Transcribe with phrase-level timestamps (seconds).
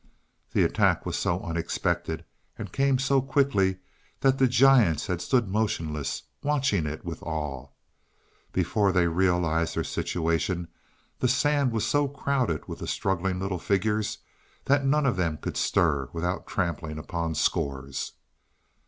[0.53, 2.25] The attack was so unexpected,
[2.57, 3.77] and came so quickly
[4.21, 7.67] that the giants had stood motionless, watching it with awe.
[8.51, 10.69] Before they realized their situation
[11.19, 14.17] the sand was so crowded with the struggling little figures
[14.65, 18.13] that none of them could stir without trampling upon scores.